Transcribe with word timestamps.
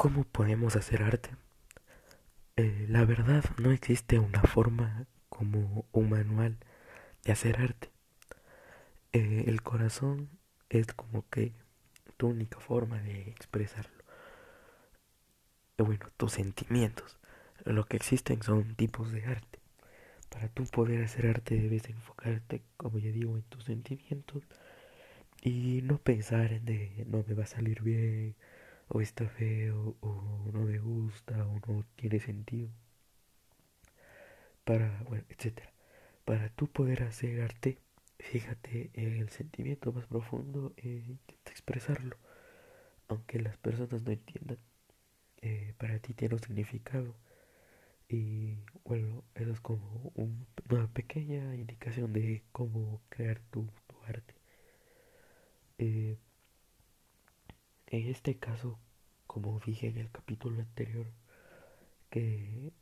¿Cómo 0.00 0.24
podemos 0.24 0.76
hacer 0.76 1.02
arte? 1.02 1.28
Eh, 2.56 2.86
la 2.88 3.04
verdad 3.04 3.44
no 3.58 3.70
existe 3.70 4.18
una 4.18 4.40
forma 4.40 5.06
como 5.28 5.84
un 5.92 6.08
manual 6.08 6.56
de 7.22 7.32
hacer 7.32 7.60
arte. 7.60 7.90
Eh, 9.12 9.44
el 9.46 9.60
corazón 9.60 10.30
es 10.70 10.86
como 10.94 11.28
que 11.28 11.52
tu 12.16 12.28
única 12.28 12.58
forma 12.60 12.98
de 13.02 13.28
expresarlo. 13.28 14.02
Eh, 15.76 15.82
bueno, 15.82 16.06
tus 16.16 16.32
sentimientos. 16.32 17.18
Lo 17.66 17.84
que 17.84 17.98
existen 17.98 18.42
son 18.42 18.76
tipos 18.76 19.12
de 19.12 19.26
arte. 19.26 19.58
Para 20.30 20.48
tú 20.48 20.64
poder 20.64 21.04
hacer 21.04 21.26
arte 21.26 21.60
debes 21.60 21.86
enfocarte, 21.90 22.62
como 22.78 22.98
ya 22.98 23.10
digo, 23.10 23.36
en 23.36 23.42
tus 23.42 23.64
sentimientos 23.64 24.44
y 25.42 25.82
no 25.82 25.98
pensar 25.98 26.54
en 26.54 26.64
de 26.64 27.04
no 27.06 27.22
me 27.28 27.34
va 27.34 27.44
a 27.44 27.46
salir 27.46 27.82
bien 27.82 28.34
o 28.90 29.00
está 29.00 29.28
feo 29.28 29.96
o 30.00 30.50
no 30.52 30.62
me 30.62 30.78
gusta 30.78 31.46
o 31.46 31.60
no 31.66 31.84
tiene 31.96 32.20
sentido. 32.20 32.70
Para, 34.64 35.02
bueno, 35.08 35.24
etcétera. 35.28 35.72
Para 36.24 36.48
tú 36.50 36.66
poder 36.68 37.02
hacer 37.04 37.40
arte, 37.42 37.78
fíjate 38.18 38.90
en 38.94 39.14
el 39.16 39.30
sentimiento 39.30 39.92
más 39.92 40.06
profundo 40.06 40.72
e 40.76 40.88
intenta 40.88 41.50
expresarlo. 41.50 42.16
Aunque 43.08 43.40
las 43.40 43.56
personas 43.58 44.02
no 44.02 44.12
entiendan, 44.12 44.58
eh, 45.42 45.74
para 45.78 45.98
ti 46.00 46.14
tiene 46.14 46.34
un 46.34 46.40
significado. 46.42 47.14
Y 48.08 48.58
bueno, 48.84 49.24
eso 49.34 49.52
es 49.52 49.60
como 49.60 50.12
una 50.68 50.88
pequeña 50.88 51.54
indicación 51.54 52.12
de 52.12 52.42
cómo 52.52 53.00
crear 53.08 53.40
tu, 53.50 53.68
arte. 54.06 54.34
Eh, 55.78 56.16
en 57.90 58.08
este 58.08 58.38
caso, 58.38 58.78
como 59.26 59.60
dije 59.60 59.88
en 59.88 59.98
el 59.98 60.10
capítulo 60.10 60.60
anterior, 60.60 61.06
que 62.08 62.72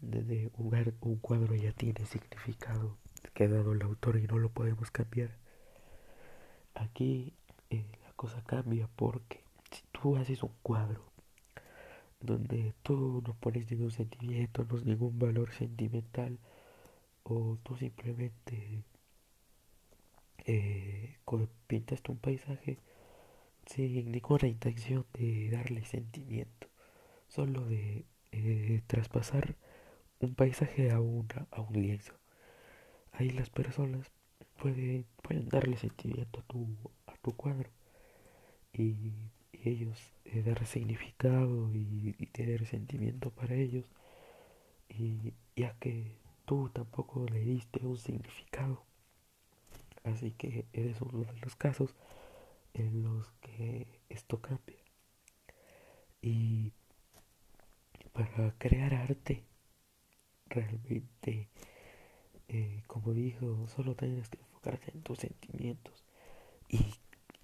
desde 0.00 0.50
un, 0.56 1.16
cuadro 1.16 1.54
ya 1.54 1.72
tiene 1.72 2.06
significado 2.06 2.96
que 3.34 3.44
ha 3.44 3.46
el 3.46 3.82
autor 3.82 4.18
y 4.18 4.26
no 4.26 4.38
lo 4.38 4.50
podemos 4.50 4.90
cambiar. 4.90 5.36
Aquí 6.74 7.34
eh, 7.70 7.84
la 8.02 8.12
cosa 8.14 8.42
cambia 8.44 8.88
porque 8.96 9.44
si 9.70 9.82
tú 9.92 10.16
haces 10.16 10.42
un 10.42 10.52
cuadro 10.62 11.04
donde 12.20 12.74
tú 12.82 13.22
no 13.26 13.34
pones 13.34 13.70
ningún 13.70 13.90
sentimiento, 13.90 14.64
no 14.64 14.76
es 14.76 14.84
ningún 14.84 15.18
valor 15.18 15.52
sentimental, 15.52 16.38
o 17.22 17.58
tú 17.62 17.76
simplemente 17.76 18.84
eh, 20.46 21.18
pintas 21.66 22.00
un 22.08 22.18
paisaje 22.18 22.78
sin 23.66 24.12
ninguna 24.12 24.48
intención 24.48 25.06
de 25.14 25.50
darle 25.50 25.84
sentimiento, 25.84 26.68
solo 27.28 27.64
de 27.66 28.04
eh, 28.32 28.82
traspasar 28.86 29.56
un 30.20 30.34
paisaje 30.34 30.90
a, 30.90 31.00
una, 31.00 31.46
a 31.50 31.60
un 31.60 31.72
lienzo. 31.74 32.14
Ahí 33.12 33.30
las 33.30 33.50
personas 33.50 34.10
pueden, 34.60 35.06
pueden 35.22 35.48
darle 35.48 35.76
sentimiento 35.76 36.40
a 36.40 36.42
tu, 36.44 36.66
a 37.06 37.16
tu 37.16 37.32
cuadro 37.32 37.70
y 38.72 39.12
ellos 39.64 39.98
eh, 40.24 40.42
dar 40.42 40.64
significado 40.66 41.70
y, 41.74 42.12
tener 42.32 42.66
sentimiento 42.66 43.30
para 43.30 43.54
ellos 43.54 43.84
y 44.88 45.34
ya 45.56 45.74
que 45.80 46.16
tú 46.44 46.70
tampoco 46.72 47.26
le 47.26 47.40
diste 47.40 47.84
un 47.84 47.98
significado 47.98 48.84
así 50.04 50.30
que 50.32 50.66
eres 50.72 51.00
uno 51.00 51.24
de 51.24 51.40
los 51.40 51.56
casos 51.56 51.94
en 52.74 53.02
los 53.02 53.30
que 53.60 54.00
esto 54.08 54.40
cambia 54.40 54.78
y 56.22 56.72
para 58.12 58.52
crear 58.58 58.94
arte 58.94 59.44
realmente 60.46 61.48
eh, 62.48 62.82
como 62.86 63.12
dijo 63.12 63.66
solo 63.68 63.94
tienes 63.94 64.28
que 64.28 64.38
enfocarte 64.38 64.90
en 64.92 65.02
tus 65.02 65.18
sentimientos 65.18 66.04
y 66.68 66.94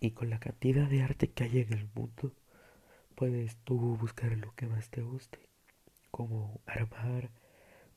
y 0.00 0.10
con 0.12 0.30
la 0.30 0.38
cantidad 0.38 0.88
de 0.88 1.02
arte 1.02 1.30
que 1.30 1.44
hay 1.44 1.58
en 1.60 1.72
el 1.72 1.88
mundo, 1.94 2.32
puedes 3.14 3.56
tú 3.64 3.96
buscar 3.96 4.36
lo 4.36 4.54
que 4.54 4.66
más 4.66 4.90
te 4.90 5.02
guste, 5.02 5.38
como 6.10 6.60
armar, 6.66 7.30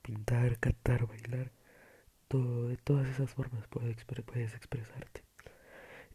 pintar, 0.02 0.60
cantar, 0.60 1.08
bailar, 1.08 1.52
todo, 2.28 2.68
de 2.68 2.78
todas 2.78 3.08
esas 3.10 3.30
formas 3.32 3.68
puedes, 3.68 4.04
puedes 4.26 4.54
expresarte. 4.54 5.24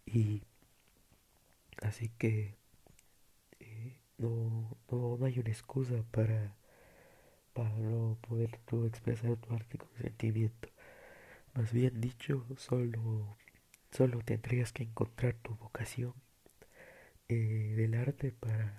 Y 0.06 0.42
así 1.84 2.08
que 2.18 2.56
eh, 3.60 4.00
no, 4.18 4.76
no, 4.90 5.24
hay 5.24 5.38
una 5.38 5.50
excusa 5.50 6.04
para, 6.10 6.56
para 7.52 7.70
no 7.78 8.18
poder 8.28 8.58
tú 8.66 8.86
expresar 8.86 9.36
tu 9.36 9.54
arte 9.54 9.78
con 9.78 9.88
sentimiento. 9.98 10.68
Más 11.54 11.72
bien 11.72 12.00
dicho, 12.00 12.46
solo 12.58 13.36
Solo 13.92 14.20
tendrías 14.22 14.72
que 14.72 14.82
encontrar 14.82 15.34
tu 15.34 15.54
vocación 15.56 16.14
eh, 17.28 17.74
del 17.76 17.94
arte 17.94 18.32
para, 18.32 18.74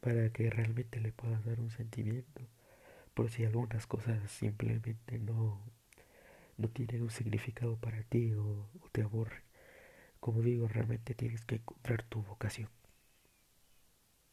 para 0.00 0.30
que 0.32 0.50
realmente 0.50 1.00
le 1.00 1.12
puedas 1.12 1.44
dar 1.44 1.60
un 1.60 1.70
sentimiento. 1.70 2.42
Por 3.14 3.30
si 3.30 3.44
algunas 3.44 3.86
cosas 3.86 4.30
simplemente 4.30 5.18
no, 5.18 5.60
no 6.56 6.68
tienen 6.70 7.02
un 7.02 7.10
significado 7.10 7.76
para 7.78 8.02
ti 8.04 8.34
o, 8.34 8.70
o 8.80 8.88
te 8.92 9.02
aburren. 9.02 9.42
Como 10.22 10.40
digo, 10.40 10.68
realmente 10.68 11.16
tienes 11.16 11.44
que 11.44 11.56
encontrar 11.56 12.04
tu 12.04 12.22
vocación. 12.22 12.68